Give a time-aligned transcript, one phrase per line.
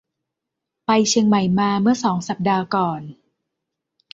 [0.85, 3.01] ไปเชียงใหม่มาเมื่อสองสัปดาห์ก่อน